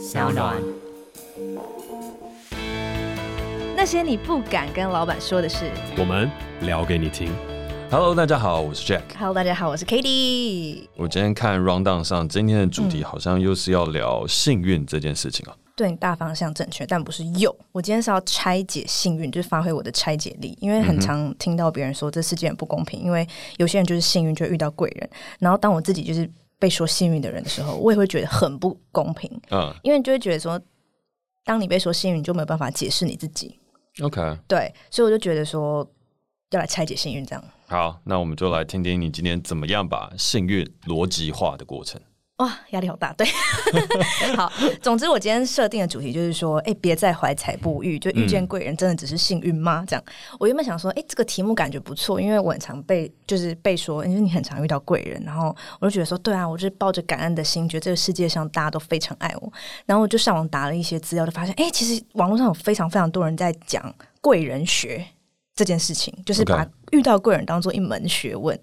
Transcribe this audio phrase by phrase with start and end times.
[0.00, 0.56] 小暖。
[3.76, 6.30] 那些你不敢跟老板说的事，我们
[6.62, 7.30] 聊给你听。
[7.90, 9.02] Hello，大家好，我是 Jack。
[9.18, 10.86] Hello，大家好，我是 Cady。
[10.96, 15.54] 我今天看 Round Down 上今天的主题好像又是要聊幸运这件事情啊。
[15.76, 17.54] 对，大方向正确，但不是有。
[17.70, 20.56] 我今天是要拆解幸运，就是发挥我的拆解力。
[20.62, 23.28] 因为很常听到别人说这世界很不公平，因为
[23.58, 25.10] 有些人就是幸运就遇到贵人，
[25.40, 26.30] 然后当我自己就是
[26.60, 29.28] 被说幸运的人的时候，我也会觉得很不公平。
[29.50, 30.60] 嗯，因为你就会觉得说，
[31.42, 33.58] 当你被说幸运，你就没有办法解释你自己。
[34.02, 35.84] OK，对，所以我就觉得说
[36.50, 37.44] 要来拆解幸运这样。
[37.66, 42.00] 好，那我们就来听听你今天怎么样把幸运逻辑化的过程。
[42.40, 43.12] 哇，压力好大。
[43.12, 43.26] 对，
[44.34, 44.50] 好，
[44.80, 49.84] 总之我今天设定的主题就是说，哎，别再怀才不遇，就遇见贵人真的只是幸运吗？
[49.86, 50.02] 这样，
[50.38, 59.52] 我原本想说，哎，这个题目感觉不错，因为我很常被就是被说，因为你很常遇到贵人，然后我就觉得说，对啊，我就是抱着感恩的心，觉得这个世界上大家都非常爱我，
[59.84, 65.04] 然后我就上网打了一些资料，就发现，哎，其实网络上有非常非常多人在讲贵人学。
[65.52, 68.58] 这件事情就是把遇到贵人当做一门学问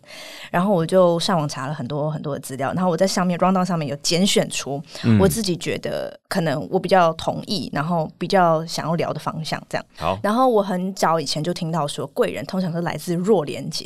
[0.51, 4.81] 然后我就上网查了很多很多的资料，然后我在上面 rundown 上面有拣选出
[5.19, 9.85] 我自己觉得可能我比较同意，然后比较想要聊的方向，这样。
[9.97, 13.85] 好，然后我很早以前就听到说，贵人通常是来自弱连接，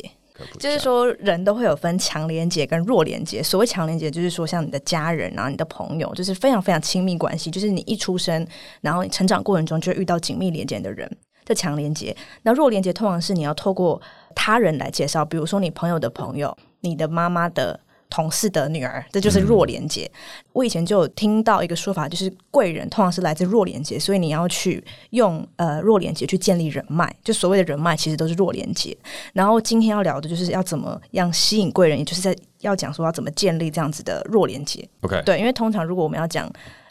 [0.58, 3.42] 就是说人都会有分强连结跟弱连结。
[3.42, 8.46] 所谓强连结，就是说像你的家人啊、你的朋友，就是非常非常亲密关系，就是你一出生，
[8.80, 11.10] 然后你成长过程中就会遇到紧密连接的人。
[11.44, 14.00] 这强连接，那弱连接通常是你要透过
[14.34, 17.78] 他人来介绍，比如说你朋友的朋友、你的妈妈的
[18.10, 20.10] 同事的女儿，这就是弱连接。
[20.12, 20.18] 嗯、
[20.52, 28.96] 我以前就有听到一个说法，就是贵人通常是来自弱连接，所以你要去用呃弱连接去建立人脉，就所谓的人脉其实都是弱连接。
[29.32, 34.86] 然后今天要聊的就是要怎么样吸引贵人，也就是在要讲说要怎么建立这样子的弱连接。
[35.00, 36.50] OK，对，因为通常如果我们要讲。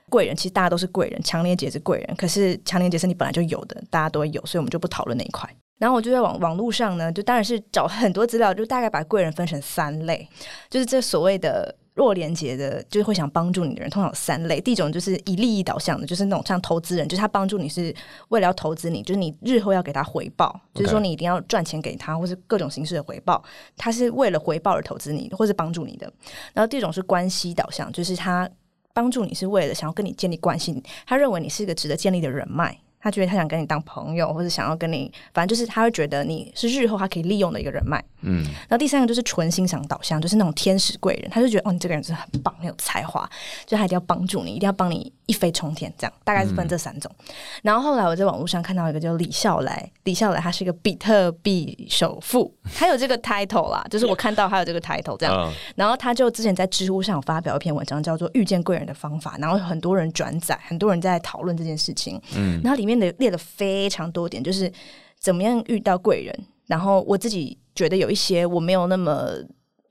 [0.09, 5.49] 贵人其实大家都是贵人，强连接是贵人，可是强连接是你本来就有的，大家都会有，所以我们就不讨论那一块。
[5.81, 10.27] 然后我就在网网络上呢，就当然是找很多资料，就大概把贵人分成三类，
[10.69, 14.61] 就是这所谓的弱连接的，就是会想帮助你的人，通常有三类。
[14.61, 17.91] 第一种就是以利益导向的，就是那种像投资人，就是他帮助你是
[18.29, 23.43] 为了要投资你，就是你日后要给他回报，就是说你一定要赚钱给他，或是各种形式的回报，
[23.75, 26.05] 他是为了回报而投资你，或是帮助你的。
[26.53, 28.47] 然后第二种是关系导向，就是他。
[28.93, 32.77] 帮助你是为了想要跟你建立关系，他认为你是一个值得建立的人脉。
[33.01, 38.03] 他觉得他想跟你当朋友，或者想要跟你，反正就是他会觉得你是日后他可以利用的一个人脉。
[38.21, 43.27] 嗯，然后第三个就是纯欣赏导向，就是那种天使贵人，他就觉得哦，你这个人真的很棒，很有才华，
[43.65, 47.11] 就他一定要帮助你，一定要帮你一飞冲天，这样大概是分这三种。
[47.19, 47.33] 嗯、
[47.63, 55.35] 然后后来我在网络上看到一个叫李笑来，李笑来他是一个比特币首富，他有这个 title 啦，就是我看到他有这个 title 这样。
[55.35, 62.21] 嗯、然后他就之前在知乎上发表一篇文章，叫做《遇见贵人的方法》，然后很多人转载，很多人在讨论这件事情。
[62.35, 62.91] 嗯，然后里面。
[63.01, 64.71] 的列了非常多点，就是
[65.17, 66.45] 怎么样遇到贵人。
[66.67, 69.27] 然后我自己觉得有一些我没有那么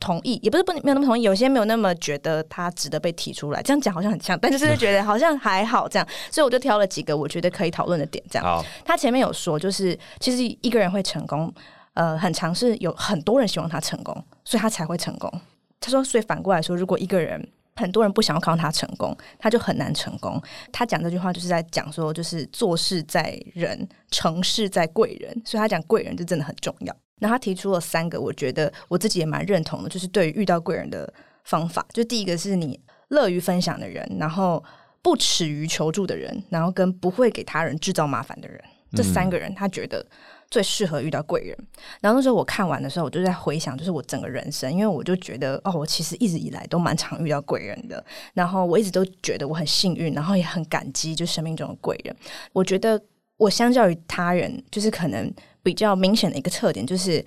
[0.01, 3.63] 同意，也不是不没有那么同意，有些没有那么觉得他值得被提出来。
[3.63, 6.09] 这样讲好像很像，但就是觉得好像还好这样。
[6.31, 8.25] 所以我就挑了几个我觉得可以讨论的点。
[8.31, 11.53] 这样，他前面有说，就是其实一个人会成功，
[11.95, 14.13] 呃，很尝试有很多人希望他成功，
[14.45, 15.31] 所以他才会成功。
[15.79, 17.49] 他说，所以反过来说，如果一个人。
[17.77, 20.39] 很多人不想要看到他成功，他就很难成功。
[20.71, 25.33] 他讲这句话就是在讲说，就是做事在人，成事在贵人。
[25.47, 26.95] 所以他讲贵人就真的很重要。
[27.21, 31.11] 那他提出了三个，我觉得我自己也蛮认同的，就是对于遇到贵人的
[31.45, 31.87] 方法。
[31.93, 34.63] 就第一个是你乐于分享的人，然后
[35.01, 38.61] 不耻于求助的人，然后跟不会给他人制造麻烦的人，
[38.97, 40.05] 这三个人他觉得。
[40.51, 41.57] 最适合遇到贵人，
[42.01, 48.05] 然后那时候我看完的时候，我就在回想，就是我整个人生，因为我就觉得，哦，我其实一直以来都蛮常遇到贵人的，
[48.35, 52.13] 然后我一直都觉得我很幸运，然后也很感激，就生命中的贵人。
[52.53, 53.01] 我觉得
[53.41, 57.25] 我相较于他人，就是可能比较明显的一个特点，就是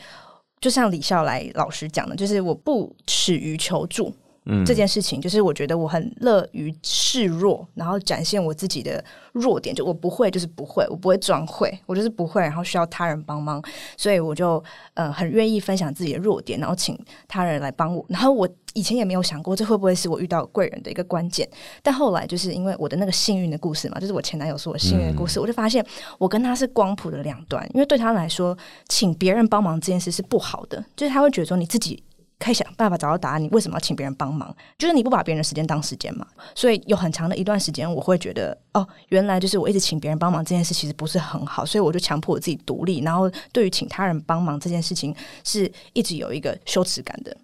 [0.61, 4.13] 就像李笑来老师讲的，就是我不耻于求助。
[4.45, 9.73] 嗯，这件事情就是我觉得我很乐于示弱，然后展现我自己的弱点。
[9.73, 13.63] 就我不会，就是不会，我不会装会，我就是不会，然后需要他人帮忙，
[13.97, 14.63] 所以我就
[14.95, 16.97] 呃很愿意分享自己的弱点，然后请
[17.27, 18.05] 他人来帮我。
[18.09, 21.47] 然后我以前也没有想过这会不会是我遇到贵人的一个关键，
[21.81, 25.85] 但后来就是因为我的那个幸运的故事嘛，就是我前男友说我幸运的故事，嗯、我就发现
[26.17, 28.57] 我跟他是光谱的两端，因为对他来说，
[28.89, 32.03] 请别人帮忙这件事是不好的，就是他会觉得说你自己。
[32.43, 33.41] 可以想办法找到答案。
[33.41, 34.53] 你为什么要请别人帮忙？
[34.77, 36.27] 就是你不把别人的时间当时间嘛。
[36.53, 41.65] 所以有很长的一段时间，我会觉得哦，原来就是我一直请别人帮忙这件事其实不是很好。
[41.65, 42.99] 所以我就强迫我自己独立。
[42.99, 47.35] 然后对于请他人帮忙这件事情，是一直有一个羞耻感的。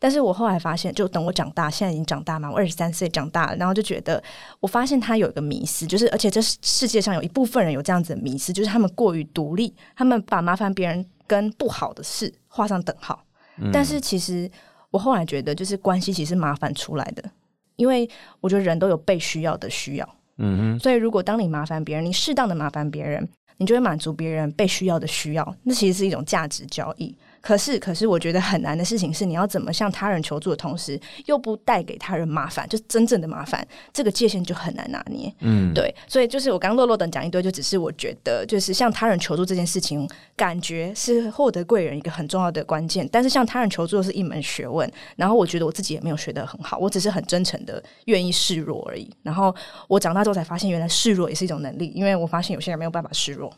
[0.00, 4.20] 但是我后来发现，就等我长大，现在已经长大嘛，我二十三岁长大了，然后就觉得，
[4.58, 13.22] 我发现他有一个迷思，就是而且这世界上有一部分人有这样子的迷思，就是他们过于独立，他们把麻烦别人跟不好的事画上等号。
[13.60, 14.50] 嗯、但是其实
[14.90, 17.22] 我后来觉得，就是关系其实麻烦出来的，
[17.76, 18.08] 因为
[18.40, 20.08] 我觉得人都有被需要的需要。
[20.36, 27.14] 嗯哼，所以如果当你麻烦别人，你适当的麻烦别人，你就会满足别人被需要的需要，那其实是一种价值交易。
[27.48, 35.34] 可是，可是，我觉得很难的事情是，你要怎么向他人求助的同时，又不带给他人麻烦，就真正的麻烦，这个界限就很难拿捏。
[35.40, 40.06] 嗯，对，所以就是我刚落落等讲一堆，就只是我觉得，就是向他人求助这件事情，
[40.36, 43.08] 感觉是获得贵人一个很重要的关键。
[43.10, 44.86] 但是向他人求助是一门学问，
[45.16, 49.10] 然后我觉得我自己也没有学得很好，我只是很真诚的愿意示弱而已。
[49.22, 49.56] 然后
[49.88, 53.50] 我长大之后才发现，原来示弱也是一种能力，因为我发现有些人没有办法示弱。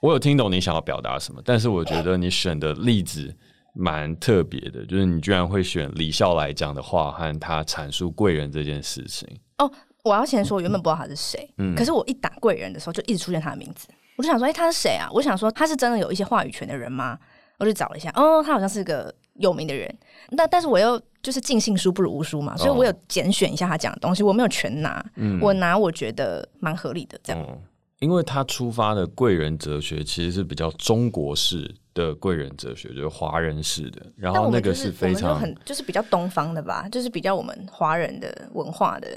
[0.00, 3.34] 我有听懂你想要表达什么，但是我觉得你选的例子
[3.74, 9.28] 蛮特别的，就是你居然会选李笑来讲的话和他阐述贵人这件事情。
[9.58, 9.70] 哦，
[10.02, 15.08] 我要先说，我原本不知道他是谁，嗯，可是我一打贵人的时候，就一直出现他的名字，我就想说，哎，他是谁啊？
[15.12, 17.18] 我想说，他是真的有一些话语权的人吗？
[17.58, 19.94] 我就找了一下，哦，他好像是个有名的人，
[20.30, 27.46] 那但是我又就是尽信书不如无书嘛，所以我有拣选一下他讲的东西，我没有全拿，嗯，我拿我觉得蛮合理的这样。
[27.46, 27.58] 嗯
[28.00, 34.04] 因为他出发的贵人哲学其实是比较中国式的贵人哲学，就是华人式的。
[34.16, 39.08] 然后那个是非常很就是比较东方的吧，就是比较我们华人的文化的。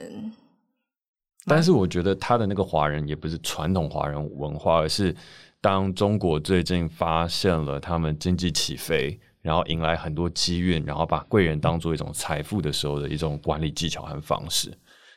[1.45, 5.15] 但是我觉得他的那个华人也不是传统华人文化，而是
[5.61, 14.73] 当中国最近发现了他们经济起飞，然后迎来很多机运，然后把贵人当做一种财富的时候的一种管理技巧和方式。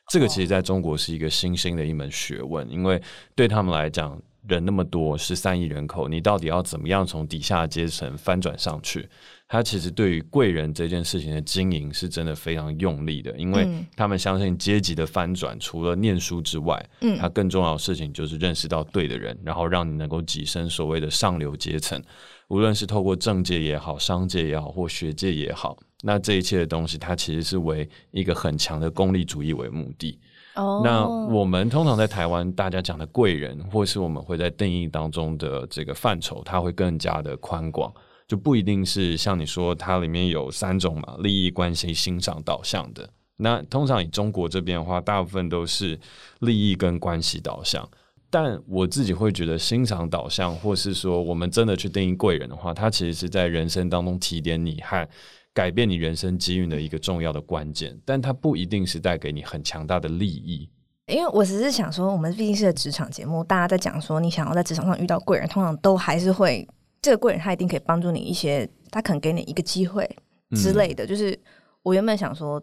[0.09, 3.01] 这个其实在中国是一个新兴的一门学问，因为
[3.35, 9.09] 对他们来讲，人那么多，十三亿人口，你到底要怎么样从底下阶层翻转上去？
[9.49, 22.01] 他其实对于贵人这件事情的经营是真的非常用力的，因为他们相信阶级的翻转，除了念书之外，嗯，他更重要的事情就是认识到对的人，然后让你能够跻身所谓的上流阶层，
[22.49, 25.77] 无论是透过政界也好、商界也好或学界也好。
[26.07, 30.17] 那这一切的东西，它其实是为一个很强的功利主义为目的。
[30.55, 37.93] 哦，那我们通常在台湾，大家讲的贵人，或是我们会在定义当中的这个范畴，它会更加的宽广，
[38.29, 43.11] 就不一定是像你说，它里面有三种嘛，利益关系、欣赏导向的。
[43.37, 45.99] 那通常以中国这边的话，大部分都是
[46.39, 47.87] 利益跟关系导向。
[48.31, 55.09] 但我自己会觉得，欣赏导向，或是说我们真的去定义贵人的话，它其实是在人生当中提点你和。
[55.57, 60.69] 改变你人生机运的一个重要的关键，但它不一定是带给你很强大的利益。
[61.07, 66.69] 因为我只是想说，我们毕竟是个职场节目，大家在讲说，你想要在职场上遇到贵人，通常都还是会
[67.01, 70.07] 这个贵人，他一定可以帮助你一些，他可能给你一个机会
[70.51, 71.07] 之类的。
[71.07, 71.39] 嗯、就是
[71.83, 72.63] 我原本想说，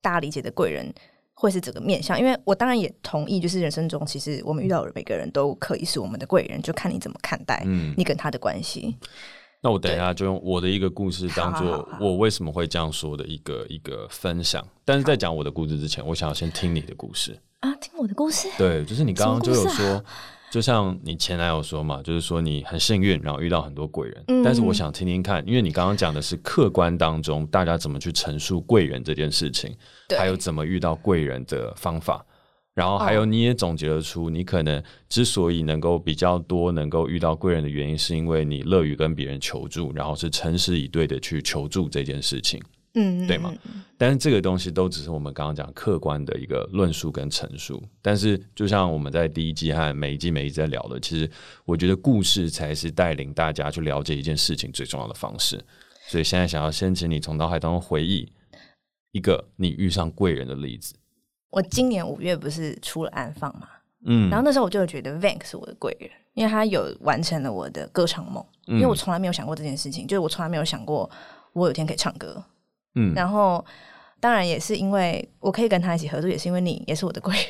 [0.00, 0.92] 大家理解的贵人
[1.34, 7.64] 会是整个面向，因为我当然也同意，就是人生中其实我们遇到的每个人都可以是我们的贵人，就看你怎么看待
[7.96, 8.96] 你跟他的关系。
[9.00, 9.08] 嗯
[9.64, 14.66] 那我等一下就用我的一个故事当做我为什么会这样说的一个一个分享。
[14.84, 18.48] 但是在讲我的故事之前，我想要先听你的故事啊，听我的故事。
[18.58, 20.04] 对，就是你刚刚就有说，
[20.50, 24.42] 就像你前男友说嘛，就是说你很幸运，然后遇到很多贵人。
[24.44, 29.72] 但是我想听听看，因为你刚刚讲的是客观当中大家怎么去陈述贵人这件事情，
[30.18, 32.26] 还有怎么遇到贵人的方法。
[32.74, 42.58] 然后还有，你也总结得出，你可能之所以能够比较多能够遇到贵人的原因，是因为你乐于跟别人求助，然后是诚实以对的去求助这件事情，
[42.94, 43.52] 嗯，对吗？
[43.98, 47.82] 但是这个东西都只是我们刚刚讲客观的一个论述跟陈述。
[48.00, 51.30] 但是就像我们在第一季和每一季每一季在聊的，其实
[51.66, 55.62] 我觉得故事才是带领大家去了解一件事情最重要的方式。
[56.08, 58.32] 所以现在想要先请你从脑海当中回忆
[59.12, 60.94] 一个你遇上贵人的例子。
[61.52, 63.68] 我今年五月不是出了安放嘛，
[64.06, 71.08] 嗯，然后那时候我就觉得 Vank 是我的贵人，因为他有完成了我的歌唱梦，嗯，因为我从来没有想过这件事情，就是我从来没有想过
[71.52, 72.42] 我有一天可以唱歌，
[72.94, 73.62] 嗯，然后
[74.18, 77.44] 当然也是因为我可以跟他一起合作，也是因为你也是我的贵人，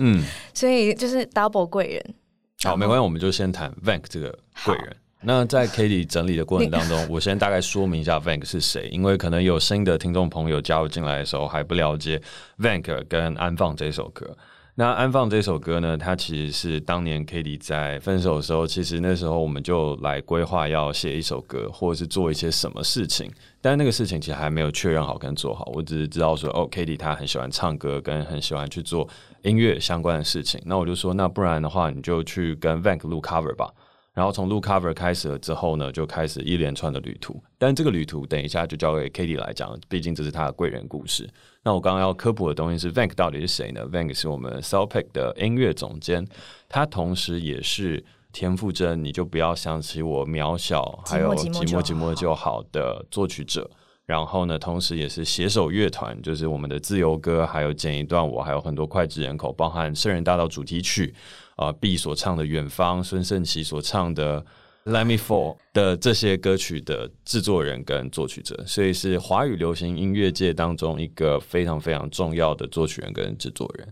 [0.00, 0.22] 嗯，
[0.52, 2.14] 所以就是 double 贵人。
[2.62, 4.96] 好，没关系，我们就先谈 Vank 这个贵人。
[5.28, 12.22] 那在 Kady 整理的过程当中，我先大概说明一下 Vank 是谁，因为可能有新的听众朋友加入进来的时候还不了解
[12.60, 14.36] Vank 跟安放这首歌。
[14.76, 23.28] 那安放这首歌呢，它其实是当年 Kady 在分手的时候，其实那时候我们就来规划要写一首歌，或者是做一些什么事情，
[23.60, 25.68] 但那个事情其实还没有确认好跟做好。
[25.74, 29.08] 我只是知道说，哦，Kady 她很喜欢唱歌，跟很喜欢去做
[29.42, 30.62] 音乐相关的事情。
[30.64, 33.68] 那我就说，那不然的话，你就去跟 Vank 录 cover 吧。
[34.16, 37.38] 然后从录 cover 开始了之后呢，就开始一连串的旅途。
[37.58, 41.28] 但这个旅途等一下就交给 Katie 来讲，毕竟这是他的贵人故事。
[41.62, 46.26] 那我刚刚要科普的东西是 Vank 到底是谁呢？Vank 是我们 Soulpack 的音乐总监，
[46.66, 53.70] 他同时也是田馥甄，你就不要想起我渺小，还有寂寞寂寞就好的作曲者。
[54.06, 61.12] 然后呢，同时也是携手乐团，就是我们的自由歌，还有剪一段我，还有很多脍炙人口，包含圣人大道主题曲。
[61.56, 64.40] 啊，B 所唱的《远方》，孙盛奇所唱的
[64.84, 73.88] 《Let Me Fall》的这些歌曲的制作人跟作曲者，所以是华语流行音乐界当中一个非常非常重要的作曲人跟制作人。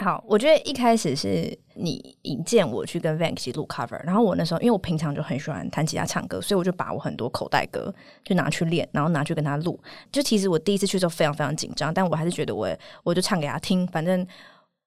[0.00, 9.80] 好，我觉得一开始是你引荐我去跟 Vank 一起录 cover，然后我那时候因为我平常就很喜欢弹吉他唱歌，所以我就把我很多口袋歌就拿去练，然后拿去跟他录。
[10.12, 12.68] 就其实我第一次去的时候非常非常紧张，但我还是觉得我
[13.02, 14.24] 我就唱给他听，反正。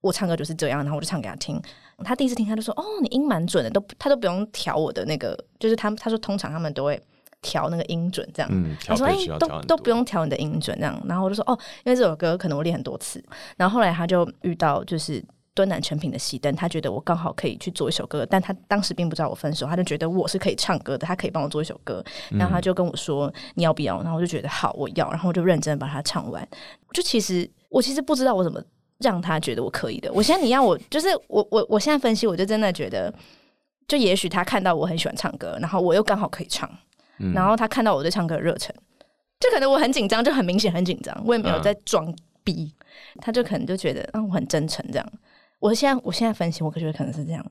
[0.02, 1.62] 我唱歌就是这样，然后我就唱给他听。
[2.04, 7.00] 他第一次听，他就说：“哦，你音蛮准的，都他都不用调我的那个，就是他他说通常他们都会
[7.44, 8.50] 调那个音准这样。
[8.52, 11.00] 嗯，他说：哎、欸，都都不用调你的音准这样。
[11.06, 11.56] 然后我就说：哦，
[11.86, 13.24] 因为这首歌可能我练很多次。
[13.56, 22.04] 然后后来他就遇到就是敦南成品的熄灯，他觉得我刚好可以去做一首歌，但他当时并不知道我分手，他就觉得我是可以唱歌的，他可以帮我做一首歌。
[22.32, 24.02] 然后他就跟我说：你要不要？
[24.02, 25.08] 然后我就觉得好，我要。
[25.12, 26.48] 然后我就认真把它唱完。
[26.92, 28.60] 就其实我其实不知道我怎么。
[29.02, 30.12] 让他觉得我可以的。
[30.14, 33.14] 我现在你要我，就是我我我现在分析，我就真的觉得，
[33.88, 36.70] 就也许他看到我很喜欢唱歌，然后我又刚好可以唱，
[37.20, 38.74] 嗯、然后他看到我对唱歌的热忱，
[39.40, 45.14] 就可能我很紧张，就很明显很紧张，我也没有在装逼，嗯、他就可能就觉得嗯我很真诚这样。
[45.60, 47.46] 我现在我现在分析，我觉得可能是这样。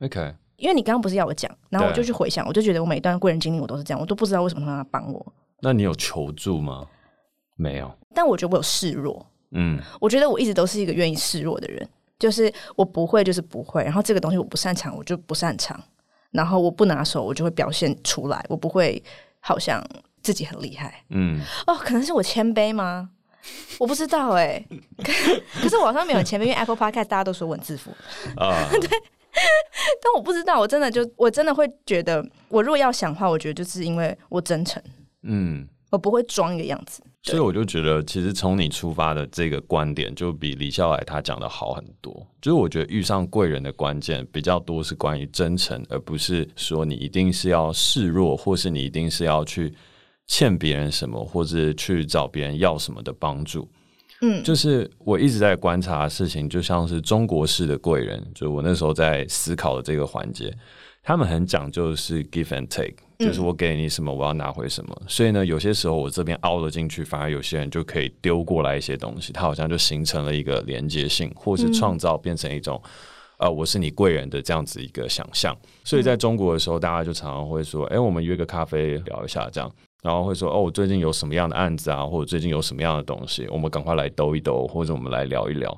[0.00, 5.34] OK，因为你刚刚不是要我讲，然后我就去回想，我就觉得我每一段贵人经历我都是这样，我都不知道为什么他要帮我。
[5.60, 6.86] 那你有求助吗？
[7.56, 9.26] 没有，但我觉得我有示弱。
[9.54, 15.82] 嗯，我觉得我一直都是一个愿意示弱的人，就是我不会就是不会，然后这个东西我不擅长，我就不擅长，
[16.30, 19.02] 然后我不拿手，我就会表现出来，我不会
[19.40, 19.82] 好像
[20.22, 21.02] 自己很厉害。
[21.10, 23.10] 嗯，哦，可能是我谦卑吗？
[23.78, 24.68] 我不知道哎、欸，
[25.62, 27.90] 可是我好像没有谦卑，因为 Apple Podcast 大家都说我很自负。
[28.36, 28.88] 啊， 对，
[30.02, 34.82] 但我不知道，我真的就我真的会觉得，我如果要想的话，我觉得就是因为我真诚，
[35.24, 37.02] 嗯，我不会装一个样子。
[37.24, 42.14] 所以我就觉得，其实从你出发的这个观点，就比李笑来他讲的好很多。
[42.42, 49.72] 就是我觉得遇上贵人的关键比较多是关于真诚，而不是说你一定是要示弱，或是你一定是要去
[50.26, 53.66] 欠别人什么，或是去找别人要什么的帮助。
[54.20, 60.54] 嗯，就是我一直在观察的事情，就像是中国式的贵人，就我那时候在思考的这个环节。
[61.02, 64.96] 他们很讲究是 give and take，就是我给你什么，我要拿回什么。
[65.00, 72.80] 嗯、所以呢，有些时候我这边凹了进去，反而有些人就可以丢过来一些东西，它好像就形成了一个连接性，或是创造变成一种，
[73.38, 75.56] 嗯、呃，我是你贵人的这样子一个想象。
[75.84, 79.70] 所以在中国的时候，大家就常常会说，哎、欸，我们约个咖啡聊一下这样，
[80.02, 85.76] 然后会说，哦，我最近有什么样的案子啊，或者最近有什么样的东西，我们赶快来兜一兜，或者我们来聊一聊。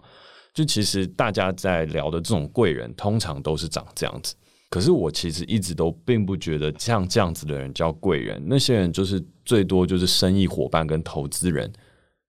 [0.55, 4.35] 就其实大家在聊的这种贵人，通常都是长这样子。
[4.69, 11.73] 可是我其实一直都并不觉得像这样子的人叫贵人，那些人就是最多就是生意伙伴跟投资人。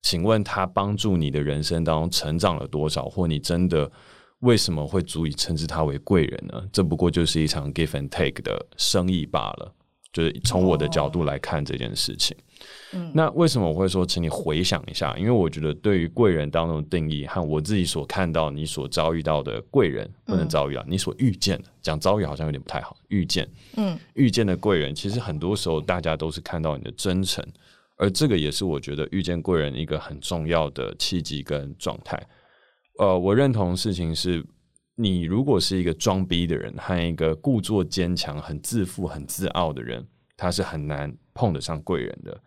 [0.03, 3.91] 请问他帮助你的人生当中成长了多少，或你真的
[4.39, 6.63] 为什么会足以称之他为贵人呢？
[6.71, 9.73] 这不过就是一场 give and take 的生意罢了。
[10.13, 12.37] 就是从我的角度来看这件事情。
[12.93, 15.17] 嗯，那为什么我会说，请你回想一下？
[15.17, 22.95] 因为我觉得对于贵人当中的定义和我自己所看到、你所遭遇到的贵人，不能遭遇啊，你所遇见的，讲遭遇好像有点不太好。
[23.09, 27.45] 遇见，嗯，遇见的贵人，其实很多时候大家都是看到你的真诚，
[27.97, 32.17] 而这个也是我觉得遇见贵人一个很重要的契机跟状态。
[32.99, 34.41] 呃，我认同的事情是，
[34.95, 42.41] 你如果是一个装逼的人和一个故作坚强、很自负、很自傲的人，他是很难碰得上贵人的。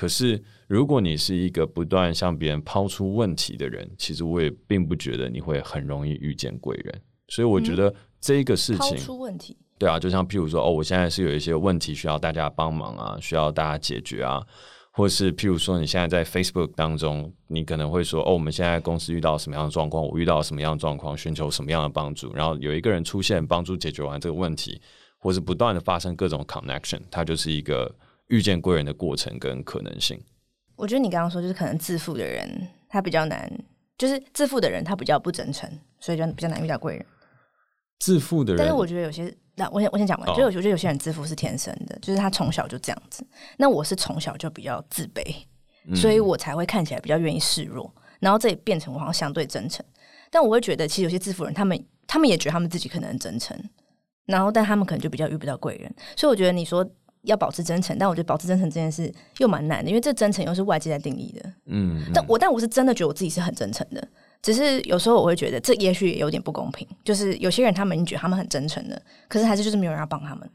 [0.00, 7.02] 可是，如果你是一个不断向别人抛出问题的人，其实我也并不觉得你会很容易遇见贵人。
[7.28, 14.42] 所以，我觉得这个事情，抛出问题，对啊，就像譬如说，哦，我现在是有一些问题需要大家帮忙啊，需要大家解决啊，
[14.90, 24.80] 或是譬如说，你现在在 Facebook 当中，你可能会说，哦，我们现在公司遇到什么样的状况，我遇到什么样的状况，寻求什么样的帮助，然后有一个人出现，帮助解决完这个问题，
[25.18, 27.94] 或是不断的发生各种 connection，它就是一个。
[28.30, 30.18] 遇见贵人的过程跟可能性，
[30.76, 33.52] 我觉得你刚刚说就是可能自负的人他比较难，
[33.98, 35.68] 就是自负的人他比较不真诚，
[35.98, 37.04] 所以就比较难遇到贵人。
[37.98, 43.26] 自负的人，但是我觉得有些，那我先我先讲完，就、哦、我觉得有些人自负是天生的，就是他从小就这样子。
[43.58, 45.22] 那我是从小就比较自卑，
[45.94, 49.84] 所以我才会看起来比较愿意示弱，然后这也变成我好像相对真诚。
[50.30, 53.58] 但我会觉得，其实有些自负人，他们他们也觉得他们自己可能很真诚。
[54.26, 56.88] 然后但他们可能就比较遇不到贵人，所以我觉得你说
[57.22, 61.48] 要保持真诚，但我觉得保持真诚这件事又蛮难的，因为这真诚又是外界在定义的。
[61.66, 64.08] 嗯，嗯，但我但我是真的觉得我自己是很真诚的，
[64.42, 70.48] 只是有时候我会觉得这也许也有点不公平，就是有些人他们觉得他们很真诚的，可是还是就是没有人要帮他们。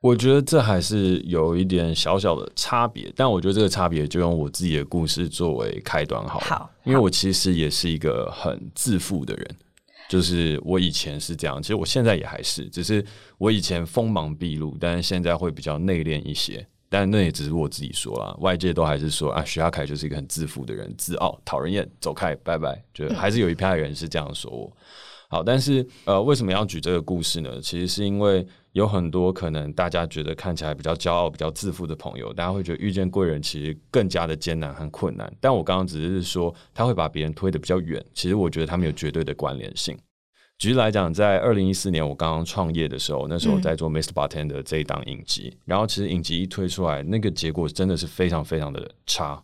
[0.00, 6.44] 我觉得这还是有一点小小的差别，但我觉得这个差别就用我自己的故事作为开端好了。
[6.44, 9.56] 好，因为我其实也是一个很自负的人，
[10.08, 13.04] 就是我以前是这样，其实我现在也还是，只是
[13.38, 16.66] 我以前锋芒毕露，但是现在会比较内敛一些。
[16.90, 22.80] 但那也只是我自己说啦，外界都还是说啊，徐阿凯就是一个很自负的人，自傲、讨人厌，走开，拜拜。
[22.92, 24.72] 就还是有一派人是这样说我。
[25.28, 27.60] 好，但是呃，为什么要举这个故事呢？
[27.60, 35.32] 其实是因为有很多可能大家觉得看起来比较骄傲、比较自负的朋友，大家会觉得遇见贵人其实更加的艰难和困难。
[35.40, 39.96] 但我刚刚只是说他会把别人推得比较远，其实我觉得他们有绝对的关联性。
[40.58, 44.12] 举例来讲，在二零一四年我刚刚创业的时候，那时候我在做 Mr.
[44.12, 49.40] Bartender 这一档影集，然后其实影集一推出来，那个结果真的是非常非常的差。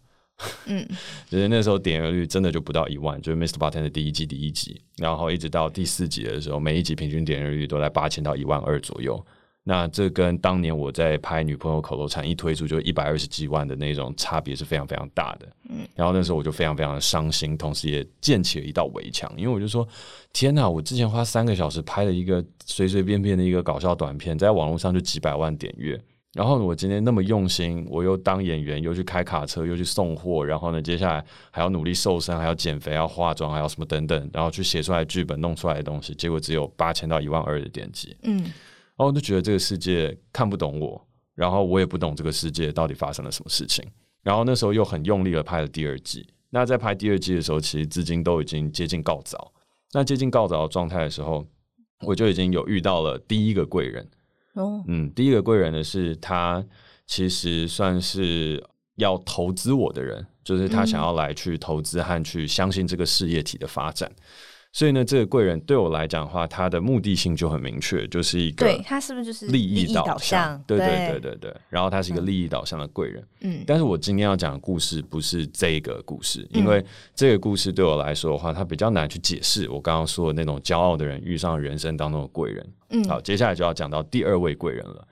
[0.66, 0.86] 嗯，
[1.28, 3.58] 就是那时候点阅率真的就不到一万，就是 Mr.
[3.58, 9.24] Bartender 的第一季第一集，然后一直到第四集的时候，每一集平均点阅率都在八千到一万二左右。
[9.62, 15.46] 那这跟当年我在拍《女朋友口头禅》一推出就一百二十几万的那种差别是非常非常大的。
[15.68, 19.86] 嗯，然后那时候我就非常非常的伤心，同时也建起了一道围墙，因为我就说：
[20.32, 26.00] 天哪，我之前花三个小时拍了一个随随便便的一个搞笑短片，在网络上就几百万点阅。
[26.34, 38.16] 然后我今天那么用心，我又当演员，又去开卡车，又去送货，然后呢，接下来还要努力瘦身，还要减肥，要化妆，还要什么等等，然后去写出来剧本，弄出来的东西，结果只有八千到一万二的点击。
[38.22, 43.84] 嗯，然后我就觉得这个世界看不懂我，然后我也不懂这个世界到底发生了什么事情。
[44.22, 46.24] 然后那时候又很用力的拍了第二季。
[46.50, 49.52] 那在拍第二季的时候，其实资金都已经接近告早。
[49.92, 51.44] 那接近告早的状态的时候，
[52.06, 54.08] 我就已经有遇到了第一个贵人。
[54.54, 56.64] 哦，嗯，第一个贵人呢是他，
[57.06, 58.62] 其实算是
[58.96, 64.10] 要投资我的人，就是他想要来去投资和去相信这个事业体的发展。
[64.72, 70.62] 所以呢，这个贵人对我来讲的话，他的目的性就很明确，就是一个对他是不是就是利益导向？
[70.64, 71.56] 对对对对对。
[71.68, 73.26] 然后他是一个利益导向的贵人。
[73.40, 73.64] 嗯。
[73.66, 76.84] 但是我今天要讲的故事不是这个故事，因为
[77.16, 79.68] 这个故事对我来说的话，它比较难去解释。
[79.68, 82.72] 我刚刚说的那种骄傲的人遇上人生当中的贵人。
[82.90, 83.04] 嗯。
[83.08, 85.06] 好，接下来就要讲到第二位贵人了。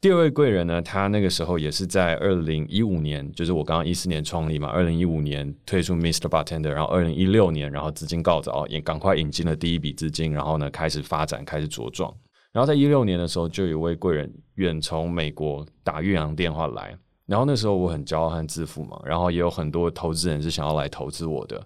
[0.00, 6.26] 第二位贵人呢，他那个时候也是在二零一五年，就是我刚刚一四年创立嘛，二零一五年推出 Mr.
[6.26, 12.10] Bartender，然后二零一六年，然后资金告罄，也赶快引进了第一笔资金，然后呢开始发展，开始茁壮。
[12.50, 21.62] 然后在一六年的时候，就有一位贵人远从美国打越洋电话来，然后那时候我很骄傲和自负嘛，然后也有很多投资人是想要来投资我的。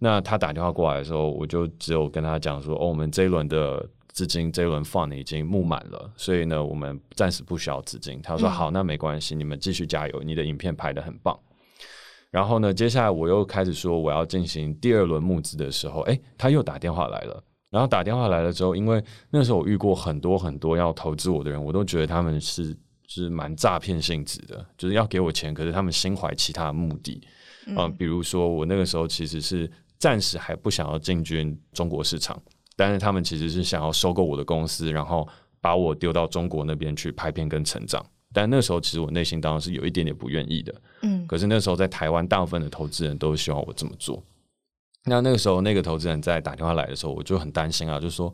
[0.00, 3.88] 那他打电话过来的时候，我就只有跟他讲说，哦，我们这一轮的。
[4.16, 8.18] 资金这一轮 fund 已经募满了，所以呢，我们暂时不需要资金。
[8.22, 11.38] 他说：“好，那没关系，你们继续加油，你的影片拍得很棒。”
[12.32, 17.44] 然后呢，接下来我又开始说我要进行第二轮募资的时候，诶，他又打电话来了。
[17.68, 22.74] 然后打电话来了之后，因为那时候我遇过很多很多要投资我的人，我都觉得他们是
[23.06, 27.20] 是蛮诈骗性质的，就是要给我钱，可是他们心怀其他的目的。
[27.66, 32.40] 嗯、呃，比如说我那个时候其实是暂时还不想要进军中国市场。
[32.76, 35.26] 但是他们其实是想要收购我的公司，然后
[35.60, 38.04] 把我丢到中国那边去拍片跟成长。
[38.32, 41.26] 但那时候其实我内心当然是有一点点不愿意的，嗯。
[41.26, 44.22] 可是那时候在台湾，大部分的投资人都希望我这么做。
[45.08, 48.30] 那那个时候那个投资人在打电话来的时候，我就很担心啊，就说：“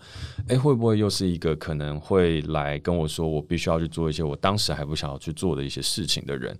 [0.48, 6.56] 诶，会不会又是一个可能会来跟我说我必须要去做一些我当时还不想要去做的一些事情的人？”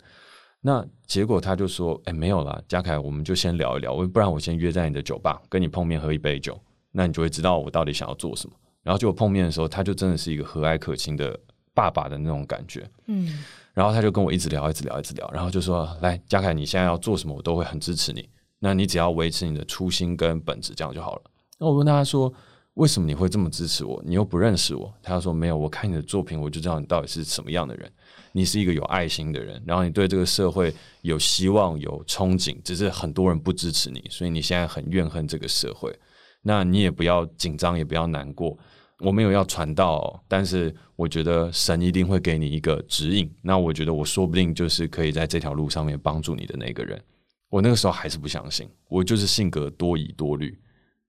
[0.60, 6.56] 那结果他就说：“诶，没有啦，嘉凯，我们就先聊一聊，不然我先约在你的酒吧跟你碰面喝一杯酒。”
[6.92, 8.54] 那你就会知道我到底想要做什么。
[8.82, 11.38] 然后就碰面的时候，他就真的是一个和蔼可亲的
[11.72, 12.88] 爸爸的那种感觉。
[13.06, 18.28] 嗯，然后他就跟我一直聊，一直聊，一直聊，然后就说：“来，嘉凯，你现在要做什么，我都会很支持你。
[18.58, 21.22] 那你只要维持你的初心跟本质，这样就好了。”
[21.58, 22.32] 那我问他说
[22.74, 24.02] ：“为什么你会这么支持我？
[24.04, 27.88] 你又不认识我？”他说：“没有，我看你的作品，我就知道你到底是什么样的人。
[28.32, 35.96] 你是一个有爱心的人，然后你对这个社会有希望、有憧憬，只是很多人不支持你，所以你现在很怨恨这个社会。”
[36.42, 38.58] 那你也不要紧张，也不要难过。
[38.98, 43.28] 我没有要传道，但是我觉得神一定会给你一个指引。
[43.42, 47.02] 那我觉得我说不定就是可以在这条路上面帮助你的那个人。
[47.48, 50.56] 我那个时候还是不相信，我就是性格多疑多虑。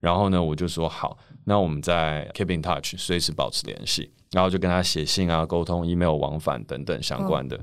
[0.00, 4.12] 然后呢，我就说好，那我们再 keep in touch，随时保持联系。
[4.32, 7.58] 然后就跟他写信啊，沟通、email 往返等等相关的。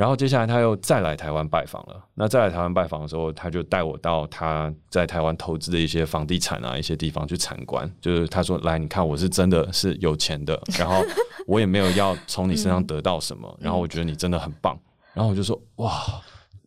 [0.00, 2.02] 然后接下来他又再来台湾拜访了。
[2.14, 7.86] 那再来台湾拜访的时候，他就带我到他在台湾投资的一些房地产啊一些地方去参观。
[8.00, 11.04] 就是他说：“来，你看我是真的是有钱的， 然后
[11.46, 13.46] 我也没有要从你身上得到什么。
[13.58, 14.74] 嗯、然后我觉得你真的很棒。
[15.12, 15.92] 然后我就说：哇，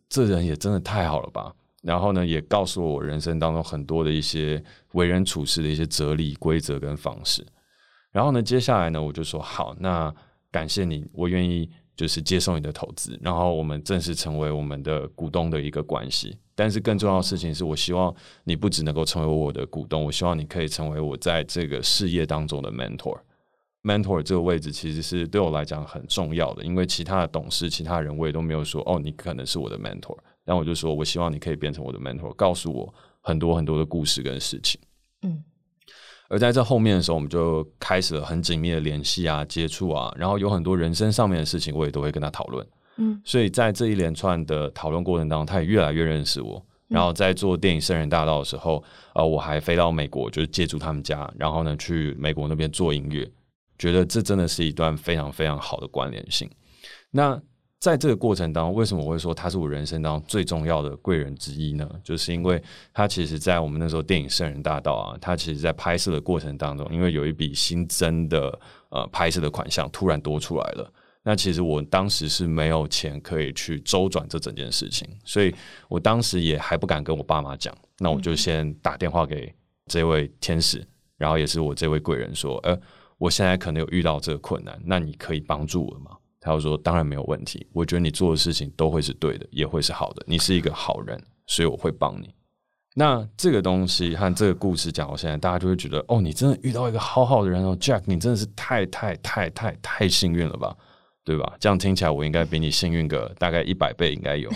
[0.08, 1.52] 这人也真的太好了吧。
[1.82, 7.44] 然后呢，也告诉我人生当中很多的一些为人处事的一些哲理规则跟方式。
[8.12, 10.14] 然后呢，接下来呢，我就说好，那
[10.52, 16.36] 感谢你，我愿意。”就是接受你的投资，然后我们正式成为我们的股东的一个关系。
[16.54, 23.18] 但是更重要的事情是我希望你不只能够成为我的股东，我希望你可以成为我在这个事业当中的 mentor。
[23.82, 30.16] mentor 这个位置其实是对我来讲很重要的，因为其他的董事、其他人我也都没有说哦，你可能是我的 mentor。
[30.44, 34.80] 但我就说我希望你可以变成我的 mentor，告诉我很多很多的故事跟事情。
[35.22, 35.42] 嗯。
[36.28, 42.66] 而在这后面的时候，我们就开始了很紧密的联系啊、接触啊，然后有很多人生上面的事情，我也都会跟他讨论。
[42.96, 46.64] 嗯，所以在这一连串的讨论过程当中，他也越来越认识我。
[46.86, 48.84] 然后在做电影《圣人大道》的时候，
[49.14, 53.28] 呃，我还飞到美国，就是借住他们家，然后呢去美国那边做音乐，
[53.78, 56.48] 觉得这真的是一段非常非常好的关联性。
[57.10, 57.40] 那
[57.84, 61.86] 在这个过程当中，为什么我会说他是我人生当中最重要的贵人之一呢？
[62.02, 62.58] 就是因为
[62.94, 70.90] 他其实，在我们那时候电影《圣人大道》啊，他其实在拍摄的过程当中，因为有一笔新增的呃拍摄的款项突然多出来了，
[71.22, 75.54] 那其实我当时是没有钱可以去周转这整件事情，所以
[75.86, 79.54] 我当时也还不敢跟我爸妈讲，那我就先打电话给
[79.88, 80.82] 这位天使，
[81.18, 82.74] 然后也是我这位贵人说，呃，
[83.18, 86.12] 我现在可能有遇到这个困难，那你可以帮助我吗？
[86.44, 90.22] 他就说：“当然没有问题，我觉得你做的事情都会是对的，也会是好的。
[90.26, 92.28] 你是一个好人，所以我会帮你。
[92.94, 100.76] 那这个东西和这个故事讲到现在，大家就会觉得：哦，你真的遇到一个好好的人哦，Jack，你真的是太太太太太幸运了吧，
[101.24, 101.54] 对吧？
[101.58, 104.50] 这样听起来，我应该比你幸运个大概一百倍，应该有。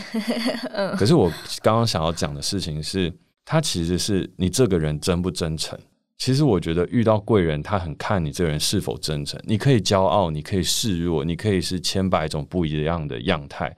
[0.98, 1.30] 可是我
[1.62, 3.10] 刚刚想要讲的事情是，
[3.46, 5.76] 他其实是你这个人真不真诚。”
[6.18, 9.40] 其实我觉得遇到贵人，他很看你这个人是否真诚。
[9.44, 13.76] 你可以骄傲，你可以示弱，你可以是千百种不一样的样态，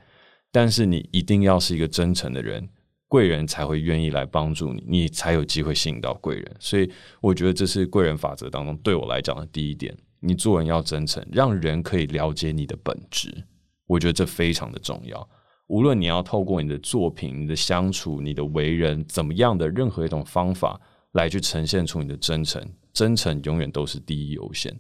[0.50, 2.66] 但是你一定要是一个真诚的人，
[3.08, 6.56] 贵人才会愿意来帮助你，你才有机会吸引到贵人。
[6.58, 13.30] 所以我觉得这是贵人法则当中对我来讲的第一点：你做人要真诚，让人可以了解你的本质。
[13.86, 15.28] 我觉得这非常的重要。
[15.66, 20.80] 无论你要透过你的作品、你的相处、你的为人怎么样的任何一种方法。
[21.12, 24.78] 来去呈现出你的真诚，真诚永远都是第一优先，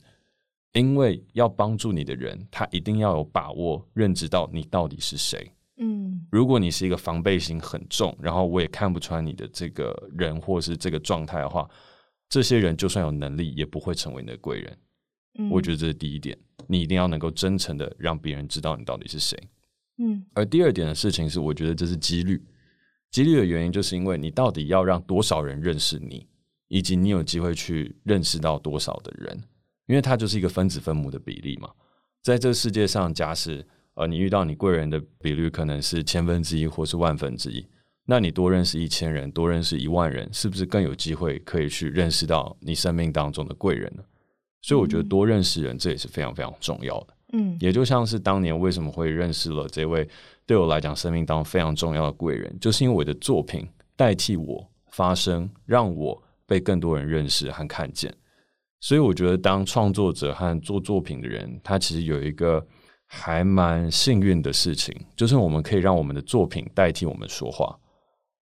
[0.72, 5.50] 因为要帮助你的人，他一定要有把握认知到你到底是谁。
[5.78, 11.68] 嗯，如果你是一个防备心很重，然后我也看不穿你的这个人或是这个状态的话，
[12.28, 14.78] 这些人就算有能力，也不会成为你的贵人。
[15.38, 16.38] 嗯，我觉得这是第一点，
[16.68, 19.36] 你一定要能够真诚的让别人知道你到底是谁。
[19.98, 22.44] 嗯，而第二点的事情是，我觉得这是几率。
[23.10, 26.26] 几率的原因，就是因为你到底要让多少人认识你，
[26.68, 29.42] 以及你有机会去认识到多少的人，
[29.86, 31.70] 因为它就是一个分子分母的比例嘛。
[32.22, 37.66] 在这世界上，假使呃你遇到你贵人的比率可能是千分之一或是万分之一，
[38.06, 44.04] 那你多认识一千人，多认识一万人，是不是更有机会可以去认识到你生命当中的贵人呢？
[44.62, 47.14] 所以我觉得多认识人，这也是非常非常重要的。
[47.32, 50.08] 嗯，也就像是当年为什么会认识了这位。
[50.50, 58.12] 对我来讲，生命当中非常重要的贵人，就是因为我的作品代替我发声，让我被更多人认识和看见。
[58.80, 62.66] 所以，我觉得当创作者和做作品的人，他其实有一个
[63.06, 67.78] 还蛮幸运的事情，就是我们可以让我们的作品代替我们说话。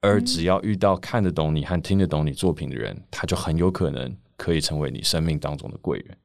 [0.00, 6.16] 而只要遇到看得懂你和听得懂你作品的人，他就很有可能可以成为你生命当中的贵人。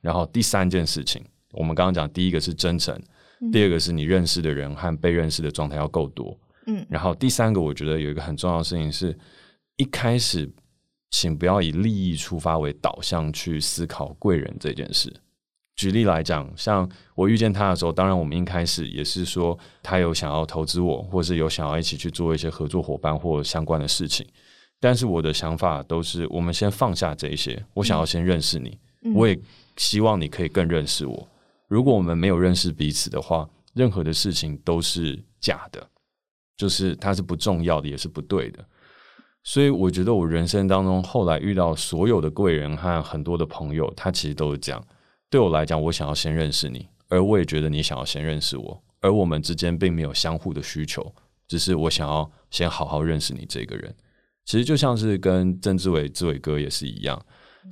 [0.00, 3.00] 然后，第三件事情，我们刚刚讲，第一个是真诚。
[3.52, 9.16] 第二个是你认识的人和被认识的状态要够多，嗯，然后第三个我觉得有一个很重要的事情是，
[9.76, 10.50] 一开始
[11.10, 15.12] 请不要以利益出发为导向去思考贵人这件事。
[15.74, 24.26] 举例来讲，像我遇见他的时候，当然我们一开始也是说他有想要投资我，或是有想要一起去做一些合作伙伴或相关的事情，
[24.80, 28.78] 但是我的想法都是我们先放下这一些，我想要先认识你，
[29.14, 29.38] 我也
[29.76, 31.28] 希望你可以更认识我。
[31.68, 35.88] 如果我们没有认识彼此的话，任何的事情都是假的，
[36.56, 38.64] 就是它是不重要的，也是不对的。
[39.42, 44.84] 所以我觉得我人生当中后来遇到所有的贵人和很多的朋友，他其实都是这样。
[45.30, 51.14] 对我来讲，我想要先认识你，而我也觉得你想要先认识我，而我们之间并没有相互的需求，
[51.46, 53.94] 只是我想要先好好认识你这个人。
[54.44, 57.20] 其实就像是跟曾志伟志伟哥也是一样，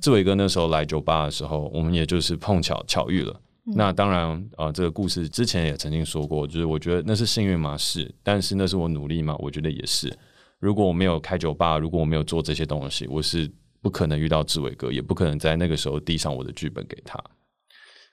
[0.01, 3.41] 志伟哥那时候来酒吧的时候，我们也就是碰巧巧遇了。
[3.67, 7.75] 嗯、那当然，呃，这个故事之前也曾经说过，就是我觉得那是幸运吗？
[7.75, 9.35] 是，但是那是我努力吗？
[9.39, 10.15] 我觉得也是。
[10.59, 13.51] 如果我没有开酒吧，如果我没有做这些东西，我是
[13.81, 17.21] 不可能遇到志伟哥，也不可能在那个时候递上我的剧本给他。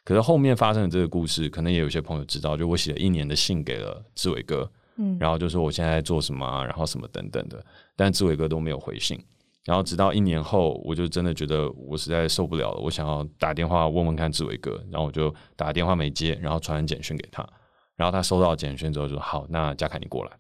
[0.04, 9.22] 可是后面发生的这个故事，可能也有些朋友知道，就我写了一年的信给了志伟哥，嗯，然后就说我现在在做什么啊，然后什么等等的，但志伟哥都没有回信。
[9.64, 17.48] 然后直到一年后，我就真的觉得我实在受不了了，我想要打电话问问看志伟哥，然后我就打电话没接，然后传简讯给他，
[17.96, 20.32] 然后他收到简讯之后就说好，那嘉凯你过来。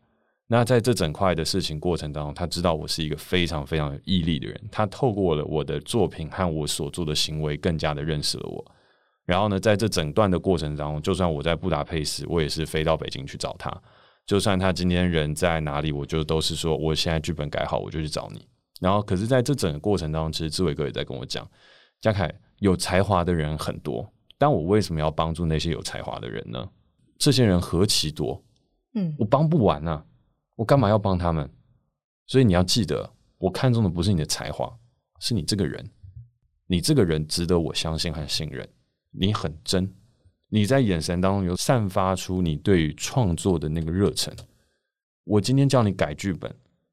[0.48, 4.60] 那在这整块的事情过程当中，他知道我是一个非常非常有毅力的人。
[4.70, 8.62] 他透过了我的作品和我所做的行为，更加的认识了我。
[9.24, 13.72] 然后呢，在这整段的过程当中，就算我在布达佩斯，我也是飞到北京去找他。
[14.26, 18.44] 就算他今天人在哪里，我就都是说，我现在剧本改好，我就去找你。
[18.82, 21.48] 然后，可是在这整个过程当中，其实志伟哥也在跟我讲，
[22.00, 26.68] 嘉凯有才华的人很多，但我为什么要帮助那些有才华的人呢？
[27.16, 28.44] 这些人何其多，
[28.94, 30.04] 嗯，我帮不完啊。
[30.56, 31.48] 我干嘛要帮他们？
[32.26, 34.76] 所以你要记得，我看中的不是你的才华，
[35.20, 35.88] 是你这个人。
[36.66, 38.68] 你这个人值得我相信和信任。
[39.12, 39.94] 你很真，
[40.48, 44.34] 你在眼神当中有散发出你对于创作的那个热忱。
[45.24, 46.52] 我今天叫你改剧本，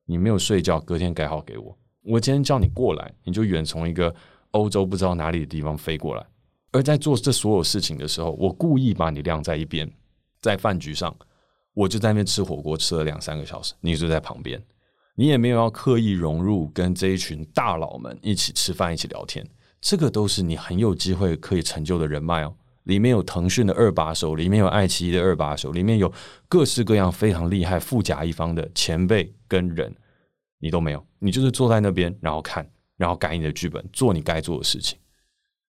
[0.10, 1.78] 你没有睡觉，隔天改好给我。
[2.02, 4.12] 我今天叫你过来，你就远从一个
[4.50, 6.26] 欧洲不知道哪里的地方飞过来。
[6.72, 9.88] 而在做这所有事情的时候，我故意把你晾在一边，
[10.42, 11.16] 在饭局上。
[11.76, 14.60] 我就在那边吃火锅，吃了两三个小时，你就在旁边，
[15.14, 19.48] 你也没有要刻意融入，跟这一群大佬们一起吃饭、一起聊天，
[19.80, 22.56] 这个都是你很有机会可以成就的人脉哦。
[22.86, 26.12] 里面有腾讯的二把手，里面有爱奇艺的二把手，里面有
[26.48, 29.94] 各式各样非常厉害、富甲一方的前辈跟人，
[30.60, 34.98] 你都没有，你就是坐在那边，然后看，然后改你的剧本，做你该做的事情，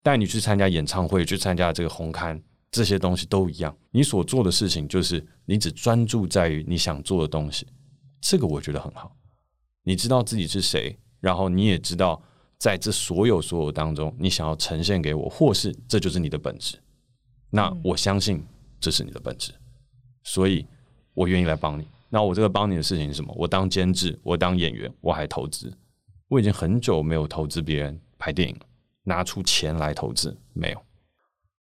[0.01, 2.41] 带你去参加演唱会，去参加这个红刊。
[2.71, 7.65] 这些东西都一样，你所做的事情就是你只专注在于你想做的东西，
[8.19, 9.15] 这个我觉得很好。
[9.83, 12.21] 你知道自己是谁，然后你也知道
[12.57, 16.77] 在这所有所有当中，你想要呈现给我，或是这就是你的本质。
[17.49, 18.43] 那我相信
[18.77, 19.53] 这是你的本质，
[20.23, 20.67] 所以
[21.13, 21.87] 我愿意来帮你。
[22.15, 23.35] 那我这个帮你的事情是什么？
[23.37, 25.69] 我当监制，我当演员，我还投资。
[26.29, 28.61] 我已经很久没有投资别人拍电影了，
[29.03, 30.81] 拿出钱来投资，没有。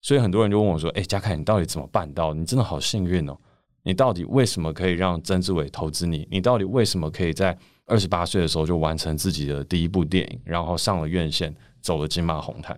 [0.01, 2.33] 所以很多人就问我说：“哎，嘉凯，你到底怎么办到？
[2.33, 3.37] 你真的好幸运哦！
[3.83, 6.27] 你到底为什么可以让曾志伟投资你？
[6.31, 12.75] 你到底为什么可以在二十八岁的时候就完成自己的第一部电影，然后上了院线，走了金马红毯？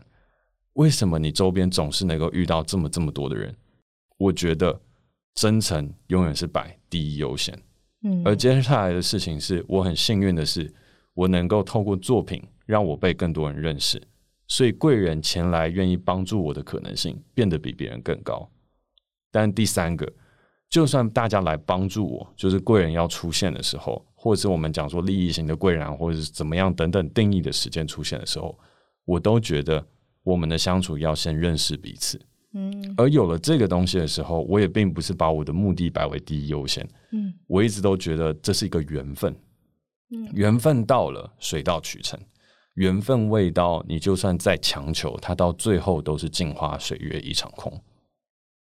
[0.73, 3.55] 为什么你周边总是能够遇到这么这么多的人？
[4.17, 4.77] 我觉得
[5.35, 7.57] 真诚永远是摆第一优先。
[8.03, 10.73] 嗯，而接下来的事情是我很幸运的是，
[11.13, 14.01] 我能够透过作品让我被更多人认识。”
[14.47, 18.51] 所以贵人前来愿意帮助我的可能性变得比别人更高。
[19.31, 20.11] 但第三个，
[20.69, 28.59] 就算大家来帮助我，就是贵人要出现的时候，或者是我们讲说利益型的贵人，或者是怎么样等等定义的时间出现的时候，
[29.05, 29.87] 我都觉得
[30.23, 32.19] 我们的相处要先认识彼此。
[32.53, 36.87] 嗯，而有了这个东西的时候，我也并不是把我的目的摆为第一优先。
[37.11, 39.33] 嗯，我一直都觉得这是一个缘分。
[40.09, 42.19] 嗯，缘分到了，水到渠成。
[42.75, 47.71] 缘分未到，你就算再强求，它到最后都是镜花水月一场空。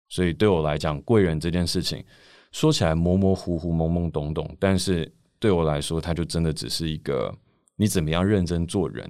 [0.10, 2.04] 所以对我来讲，贵人这件事情
[2.52, 7.34] 说起来模模糊糊、懵懵懂懂，但是对我来说，它就真的只是一个
[7.76, 9.10] 你怎么样认真做人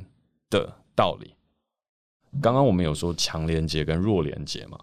[0.50, 1.34] 的道理。
[2.40, 4.78] 刚刚我们有说强连结跟弱连结嘛，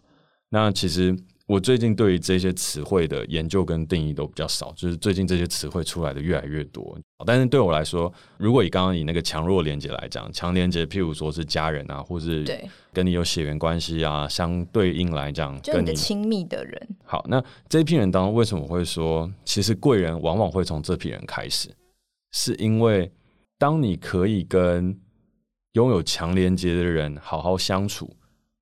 [0.49, 1.17] 那其实。
[1.49, 6.95] 我最近对于这些词汇的研究跟定义都比较少，就是最近这些词汇出来的越来越多。
[7.25, 12.45] 但是对我来说，如果以刚刚以那个强弱连结来讲，强连结譬如说是家人啊，或是
[12.93, 16.89] 跟你有血缘关系啊，相对应来讲，就你的亲密的人。
[17.07, 21.75] 好，那这批人当中为什么会说，其实贵人往往会从这批人开始，
[22.31, 23.11] 是因为
[23.59, 24.95] 当你可以跟
[25.73, 28.15] 拥有强连接的人好好相处。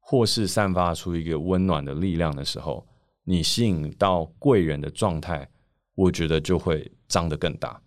[0.08, 2.86] 或是散发出一个温暖的力量的时候，
[3.24, 5.48] 你吸引到贵人的状态，
[5.96, 7.82] 我觉得就会张得更大。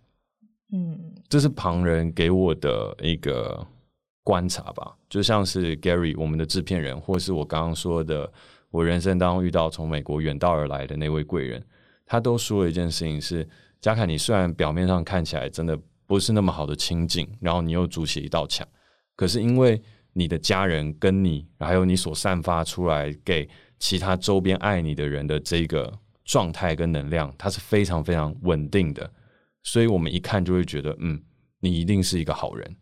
[0.70, 3.66] 嗯，这是旁人给我的一个
[4.22, 4.94] 观察吧。
[5.08, 8.30] 就像是 Gary，我们的制片人，或是我刚刚说的，
[8.70, 11.64] 我人生当中遇到从美国远道而来的那位贵人，
[12.04, 13.48] 他都说了一件事情是：
[13.80, 15.74] 嘉凯，你虽然表面上看起来真的
[16.06, 18.68] 不是那么好的亲近，然后你又筑起一道墙，
[19.20, 19.78] 可是因为
[20.14, 23.46] 你的家人跟你，还有你所散发出来给
[23.78, 25.92] 其他周边爱你的人的这个
[26.24, 29.12] 状态跟能量，它是非常非常稳定的，
[29.62, 31.20] 所以我们一看就会觉得，嗯，
[31.60, 32.76] 你一定是一个好人。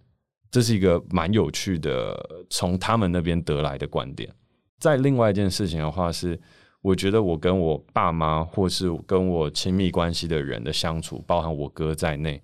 [0.48, 2.16] 这是一个蛮有趣的，
[2.50, 4.32] 从他们那边得来的观点。
[4.78, 6.40] 在另外一件事情的话是，
[6.82, 12.40] 我觉得我跟我爸妈或是跟我亲密关系的人的相处，包含我哥在内，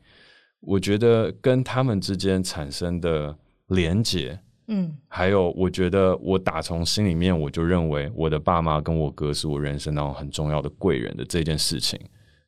[0.59, 11.99] 我觉得跟他们之间产生的连结，嗯，还有我觉得我打从心里面我就认为我的爸妈跟我哥是我人生当中很重要的贵人的这件事情，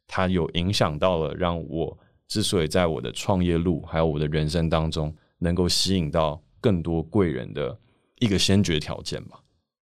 [0.06, 1.98] 它有影响到了让我
[2.28, 7.78] 之所以在我的创业路还有我的人生当中能够吸引到更多贵人的
[8.18, 9.40] 一个先决条件吧。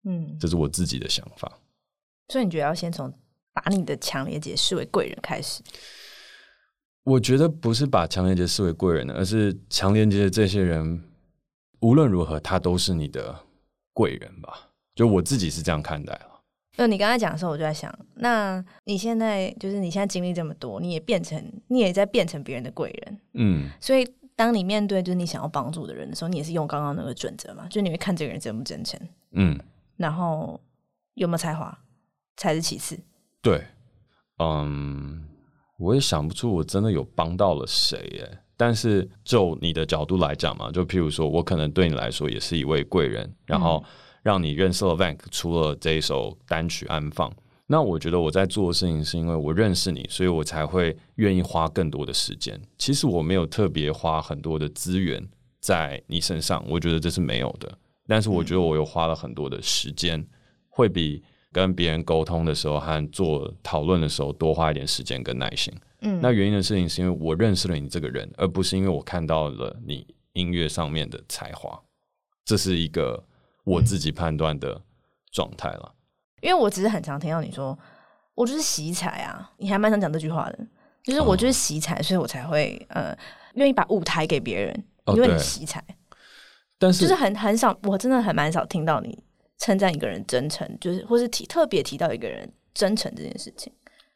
[0.04, 1.58] 嗯，这是我自己的想法。
[2.28, 3.12] 所以你觉得要先从
[3.52, 5.62] 把你的强连结视为贵人开始？
[7.02, 11.02] 我觉得不是把强连接视为贵人的，而是强连接的这些人，
[11.80, 13.40] 无论如何他都是你的
[13.92, 14.70] 贵人吧？
[14.94, 16.42] 就我自己是这样看待了。
[16.76, 23.70] 那你刚才讲的时候，我就在想，那你现在就是你现在经历这么多，你也变成你也在变成别人的贵人，嗯。
[23.80, 27.66] 所以当你面对就是你想要帮助的人的时候，你也是用刚刚那个准则嘛？
[27.68, 29.00] 就你会看这个人真不真诚，
[29.32, 29.58] 嗯。
[29.96, 30.58] 然后
[31.14, 31.78] 有没有才华
[32.36, 32.98] 才是其次。
[33.42, 33.66] 对，
[34.38, 35.26] 嗯，
[35.76, 38.38] 我也想不出我真的有帮到了谁耶。
[38.60, 43.82] 但是就你的角度来讲嘛，就譬如说我可能对你来说也是一位贵人，然后
[44.22, 47.30] 让你认识了 Vank，出了这一首单曲《安放》。
[47.66, 52.60] 那我觉得我在做的事情是因为我认识你，所以我才会愿意花更多的时间。
[52.76, 55.26] 其实我没有特别花很多的资源
[55.58, 57.78] 在你身上，我觉得这是没有的。
[58.06, 60.22] 但是我觉得我又花了很多的时间，
[60.68, 65.72] 会比跟别人沟通的时候和做讨论的时候多花一点时间跟耐心。
[66.02, 71.80] 嗯，那原因的事情是因为我认识了你这个人，而不是因为我看到了你音乐上面的才华。
[72.44, 73.22] 这是一个
[73.64, 74.80] 我自己判断的
[75.30, 75.94] 状态了。
[76.40, 77.78] 因为我只是很常听到你说，
[78.34, 80.58] 我就是喜才啊，你还蛮常讲这句话的，
[81.02, 83.14] 就是我就是喜才，所以我才会呃
[83.54, 85.84] 愿意把舞台给别人，因为你喜才。
[86.78, 89.22] 但是，就是很很少，我真的很蛮少听到你
[89.60, 93.72] 称赞一个人真诚，就是或是提特别提到一个人真诚这件事情。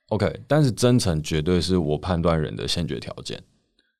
[0.08, 3.40] OK，但是真诚绝对是我判断人的先决条件。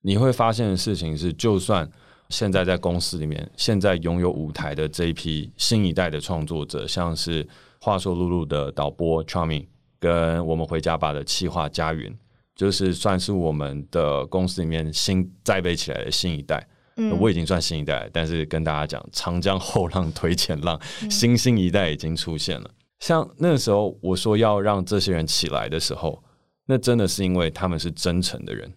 [0.01, 1.91] 你会发现的事情是，就算
[2.29, 7.47] 现在在公司里面，现在拥有舞台的这一批新一代的创作者，像是
[7.81, 9.67] 话说露露的导播 Charming，
[9.99, 12.15] 跟我们回家吧的企划佳云，
[12.55, 16.67] 就是算是我们的公司里面新栽培起来的新一代。
[16.97, 20.81] 嗯，我已经算新一代，但是跟大家讲，长江后浪推前浪，
[21.11, 22.71] 新兴一代已经出现了。
[23.01, 26.23] 像那个时候我说要让这些人起来的时候，
[26.67, 28.73] 那真的是因为他们是真诚的人。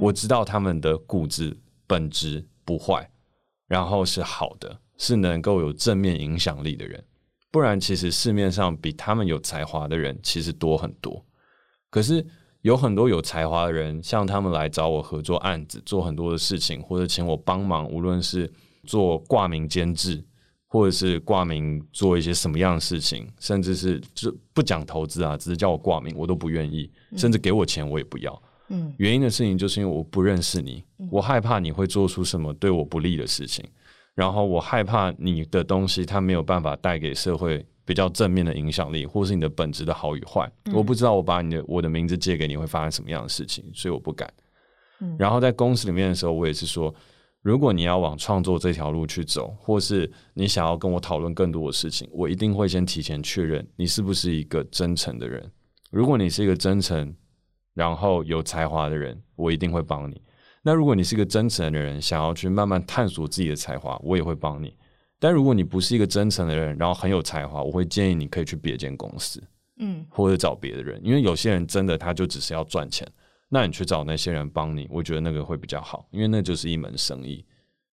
[0.00, 3.08] 我知道他们的骨子本质不坏，
[3.68, 7.02] 然后是好的，是能够有正面影响力的人。
[7.50, 11.24] 不然，其实市面上比他们有才华的人其实多很多。
[11.90, 12.26] 可是。
[12.62, 18.50] 有很多有才华的人，像他们来找我合作案子，做很多的事情，或者请我帮忙，无论是
[18.84, 20.24] 做挂名监制，
[20.68, 28.42] 或者是挂名做一些什么样的事情，甚至是就不讲投资啊，只是叫我挂名，我都不愿意，甚至给我钱我也不要。
[28.68, 33.64] 嗯，原因的事情就是因为我不认识你，我害怕你会做出什么对我不利的事情，
[34.14, 37.66] 然后我害怕你的东西它没有办法带给社会。
[37.84, 44.32] 比较正面的影响力，或是你的本质的好与坏，嗯，我不知道我把你的我的名字借给你会发生什么样的事情，所以我不敢。
[45.00, 46.94] 嗯，然后在公司里面的时候，我也是说，
[47.42, 55.50] 如果你要往创作这条路去走，或是你想要跟我讨论更多的事情，我一定会先提前确认你是不是一个真诚的人。
[55.90, 57.14] 如果你是一个真诚，
[57.74, 60.22] 然后有才华的人，我一定会帮你。
[60.62, 64.76] 那如果你是一个真诚的人，想要去慢慢探索自己的才华，我也会帮你。
[65.22, 69.40] 但如果你不是一个真诚的人，然后很有才华，我会建议你可以去别间公司，
[69.78, 73.06] 嗯，或者找别的人，因为有些人真的他就只是要赚钱，
[73.48, 77.46] 那你去找那些人帮你，我觉得那个会比较好，因为那就是一门生意。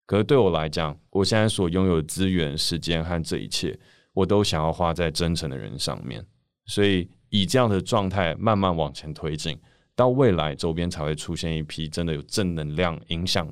[0.06, 3.78] 可是对我来讲，我现在所拥有的资源、时间和这一切，
[4.12, 6.26] 我都想要花在真诚的人上面，
[6.66, 9.56] 所以以这样的状态慢慢往前推进，
[9.94, 13.48] 到未来周边才会出现一批真的有正能量影响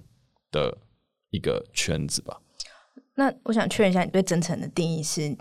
[0.50, 0.76] 的
[1.30, 2.36] 一个圈子吧。
[3.18, 5.36] 那我想确认一下，你对真诚的定义是，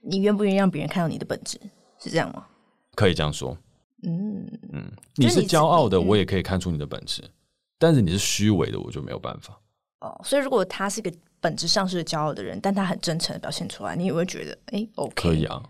[0.00, 1.60] 你愿不愿意让别人看到你的本质，
[1.98, 2.46] 是这样吗？
[2.94, 3.54] 可以这样说。
[4.02, 7.30] 嗯嗯，你是骄傲的，我也可以看出你的本质，嗯，
[7.78, 9.60] 但是你是虚伪的，我就没有办法。
[10.00, 15.62] 哦，所以如果他是一个本质上是骄傲的人，但他很真诚的表现出来，你也会觉得，哎，欸，OK，可以啊。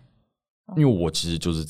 [0.77, 1.67] 因为我其实就是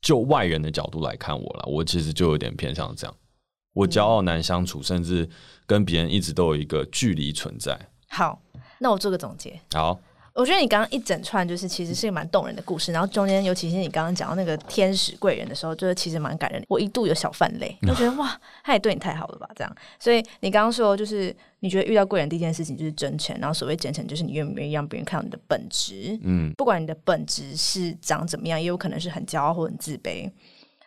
[0.00, 3.16] 就外人的角度来看我了，我其实就有点偏向这样。
[3.72, 5.28] 我骄傲难相处，甚至
[5.66, 7.76] 跟别人一直都有一个距离存在。
[8.08, 8.40] 好。
[8.78, 9.58] 那我做个总结。
[9.72, 9.98] 好，
[10.34, 16.66] 我觉得你刚刚一整串就是其实是一个蛮动人的故事，然后中间尤其是你刚刚讲到那个天使贵人的时候，就是其实蛮感人的。
[16.68, 19.48] 我一度有小泛泪，我觉得哇，他也对你太好了吧？
[19.54, 26.18] 这样，所以你刚刚说就是你觉得遇到贵人第一件事情就是真诚，然后所谓真诚就是你愿不愿意让别人看到你的本质。
[26.22, 30.30] 嗯，不管你的本质是长怎么样，也有可能是很骄傲或很自卑。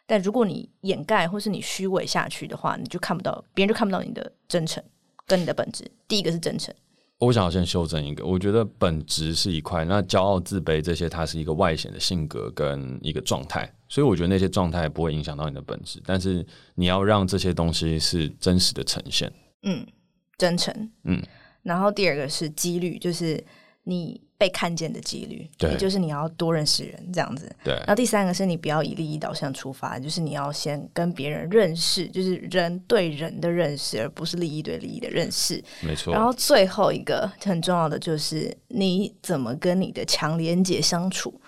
[0.05, 4.83] 但如果你掩盖或是你虚伪下去的话，你就看不到别人就看不到你的真诚
[5.27, 5.89] 跟你的本质。
[6.07, 6.73] 第一个是真诚。
[7.19, 16.45] 我想要先修正一个，我觉得本质是一块，那骄傲、自卑这些，它是一个外显的性格跟一个状态，所以我觉得那些状态不会影响到你的本质，但是
[16.75, 19.31] 你要让这些东西是真实的呈现。
[19.63, 19.85] 嗯，
[20.37, 20.73] 真诚。
[21.03, 21.21] 嗯，
[21.61, 23.43] 然后第二个是几率，就是
[23.83, 24.21] 你。
[24.39, 27.53] 被看见的几率，也就是你要多认识人这样子。
[27.61, 27.73] 对。
[27.73, 35.61] 然后第三个是你不要以利益导向出发，就是你要先跟别人认识，就是人对人的认识，而不是利益对利益的认识。
[35.81, 36.13] 没错。
[36.13, 41.41] 然后最后一个很重要的就是你怎么跟你的强连接相处。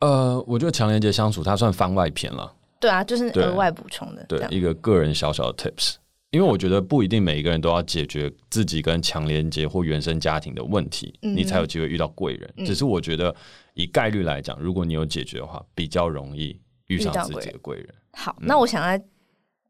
[0.00, 2.52] 呃，我觉得强连接相处它算番外篇了。
[2.80, 4.24] 对啊，就是额外补充的。
[4.24, 5.94] 对，一个个人小小的 tips。
[6.34, 12.52] 因为我觉得不一定每一个人都要解决自己跟强连接或原生家庭的问题，嗯、你才有机会遇到贵人。
[12.56, 13.32] 嗯、只是我觉得
[13.74, 17.88] 以概率来讲，如果你有解决的话，比较容易遇上自己的贵人。
[18.14, 19.00] 好，嗯、那我想来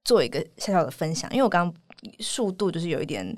[0.04, 3.36] 做一个小小的分享，因为我刚刚速度就是有一点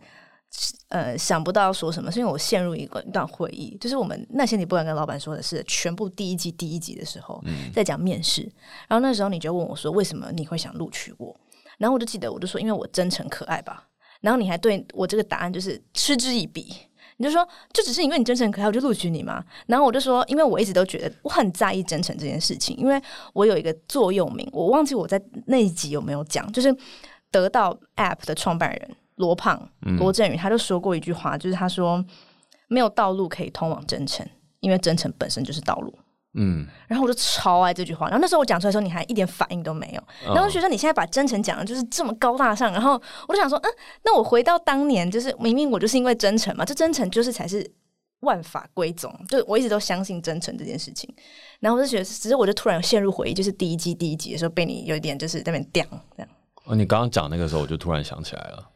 [0.91, 8.43] 呃想不到要说什么，是因为我陷入一个一段回忆，就是我们那些你不敢跟老板说的是全部第一季第一集的时候，嗯、在讲面试，
[8.87, 11.37] 然后那时候你就问我说，为什么你会想录取我？
[11.79, 13.89] 然后我就记得，我就说，因为我真诚可爱吧。
[14.21, 16.75] 然后你还对我这个答案就是嗤之以鼻，
[17.19, 19.45] 你就说，就只是因为你真诚可爱，我就录取你嘛？
[19.67, 23.01] 然后我就说，因为我一直都觉得我很在意真诚这件事情，因为
[23.35, 26.75] 我有一个座右铭，我忘记我在那一集有没有讲，就是
[27.31, 29.69] 得到 App 的创办人罗胖
[29.99, 32.03] 罗振宇，他就说过一句话，就是他说，
[32.69, 34.27] 没有道路可以通往真诚，
[34.61, 35.95] 因为真诚本身就是道路。
[36.37, 38.07] 嗯，然后我就超爱这句话。
[38.07, 40.35] 然后那时候我讲出来的时候，你还一点反应都没有。
[40.35, 42.71] 然后学生，你现在把真诚讲的就是这么高大上。
[42.73, 43.71] 然后我就想说，嗯，
[44.05, 47.69] 那我回到当年，就是明明我就是因为真诚嘛，这真诚就是才是
[48.21, 49.13] 万法归宗。
[49.29, 51.13] 就我一直都相信真诚这件事情。
[51.61, 55.85] 然后我就觉得，只是我就突然陷入回忆，就是第一季第一集的时候被你有一点就是在那边掉
[56.17, 56.29] 这样。
[56.65, 58.69] 哦，你刚刚讲那个时候，我就突然想起来了，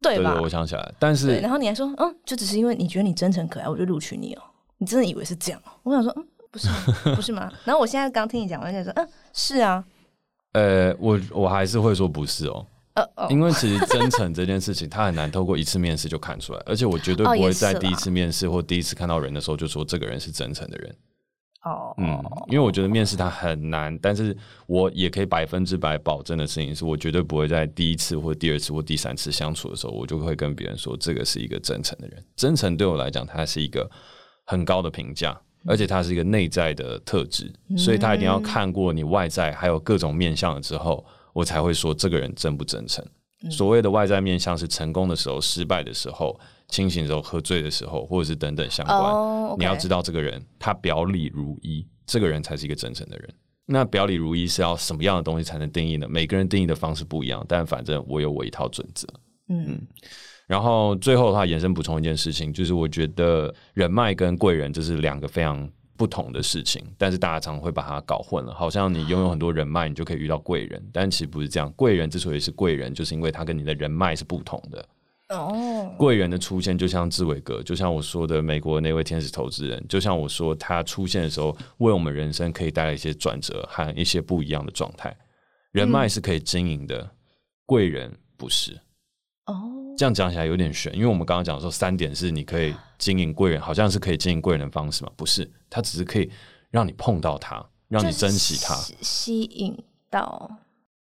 [0.00, 0.32] 对吧？
[0.34, 4.42] 对，我想起来，但是然后你还说，嗯，就只是因为你觉得你真诚可爱，我就录取你哦。
[4.78, 5.60] 你真的以为是这样？
[5.82, 6.26] 我想说，嗯。
[6.54, 6.76] 不是吗？
[7.16, 7.52] 不是吗？
[7.66, 9.84] 然后我现在刚听你讲完，就说嗯，是啊。
[10.52, 12.64] 呃，我我还是会说不是哦。
[12.94, 20.96] 呃哦，因为其实真诚这件事情，他很难透过一次面试就看出来， 而且我绝对不会在第一次面试或第一次看到人的时候就说这个人是真诚的人。
[21.64, 24.36] 哦，嗯，因为我觉得面试他很难，但是
[24.68, 32.24] 我也可以百分之百保证的事情是，我绝对不会在第一次或第二次或第三次相处的时候，我就会跟别人说这个是一个真诚的人。
[32.36, 33.90] 真诚对我来讲，它是一个
[34.46, 35.36] 很高的评价。
[35.66, 43.04] 而且它是一个内在的特质，所以他一定要看过你外在还有各种面相了之后，我才会说这个人真不真诚。
[43.50, 46.38] 所谓的外在面相是成功的时候、失败的时候、
[46.68, 49.58] 清醒的时候、喝醉的时候，或者是等等相关。
[49.58, 53.34] 你要知道这个人他表里如一，这个人才是一个真诚的人。
[53.66, 56.06] 那表里如一是要什么样的东西才能定义呢？
[56.08, 59.06] 每个人定义的方式不一样，但反正我有我一套准则。
[59.48, 59.80] 嗯。
[60.46, 65.66] 然后最后的话，延伸补充一件事情，就是我觉得人脉跟贵人这是两个非常
[65.96, 71.72] 不同的事情，但是大家常常会把它搞混了，好像你拥有很多人脉，你就可以遇到贵人，但其实不是这样。
[71.76, 74.86] 贵人之所以是贵人，就是因为他跟你的人脉是不同的。
[75.30, 85.16] 哦，贵人的出现就像志伟哥，就像我说的美国那位天使投资人，就像我说他出现的时候，为我们人生可以带来一些转折和一些不一样的状态。
[85.72, 87.10] 人脉是可以经营的，
[87.64, 88.78] 贵人不是。
[89.46, 89.83] 哦。
[89.96, 95.12] 这样讲起来有点悬，因为我们刚刚讲说三点是你可以经营贵人，好像是可以经营贵人的方式嘛？
[95.16, 96.30] 不是，它只是可以
[96.70, 99.76] 让你碰到他，让你珍惜他，吸引
[100.10, 100.50] 到。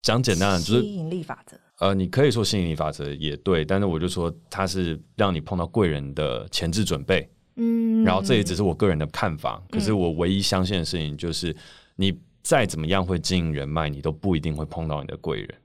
[0.01, 1.57] 讲简单的就是吸引力法则。
[1.79, 7.29] 呃，你可以说吸引力法则也对，但是我就说它是让你碰到贵人的前置准备。
[7.57, 11.55] 嗯，然后这也只是我个人的看法，可是我唯一相信的事情就是，
[11.95, 15.55] 你再怎么样会经营人脉，你都不一定会碰到你的贵人。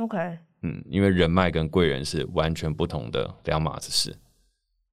[0.00, 0.38] OK。
[0.64, 4.16] 嗯，因为人脉跟贵人是完全不同的两码子事。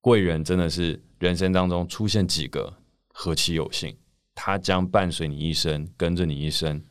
[0.01, 2.73] 贵人真的是人生当中出现几个，
[3.09, 3.95] 何其有幸，
[4.33, 6.81] 他将伴随你一生，跟着你一生，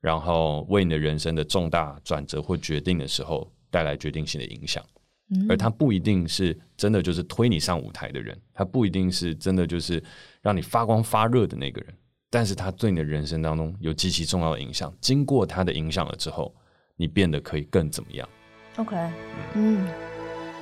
[0.00, 4.84] 然后为你的人生的重大转折或决定的时候带来决定性的影响。
[5.30, 10.02] 嗯，而他不一定是真的就是推你上舞台的人，他不一定是真的就是
[10.42, 11.94] 让你发光发热的那个人，
[12.28, 14.92] 但是他对你的人生当中有极其重要的影响。
[15.00, 16.52] 经过他的影响了之后。
[16.96, 18.28] 你变得可以更怎么样
[18.76, 18.96] ？OK，
[19.54, 19.86] 嗯，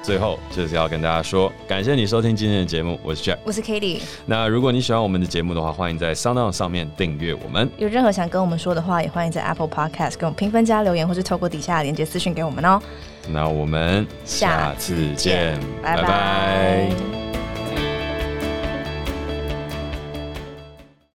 [0.03, 4.03] 最后就是要跟大家说，感谢你收听今天的节目，我是 Jack，我是 Katie。
[4.27, 7.71] 那如果你喜欢我们的节目的话，欢迎在 SoundOn 上面订阅我们。
[7.79, 12.83] 有任何想跟我们说的话，也欢迎在 Apple Podcast 给我们评分加留言，或是透过底下的链接私讯给我们哦。
[13.29, 16.03] 那我们下次见，拜拜。
[16.03, 17.24] 拜拜。